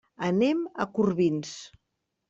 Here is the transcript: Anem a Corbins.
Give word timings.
Anem 0.29 0.63
a 0.85 0.89
Corbins. 0.97 1.57